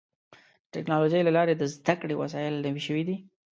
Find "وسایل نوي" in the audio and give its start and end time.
2.21-2.81